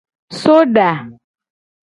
Soda. 0.41 0.89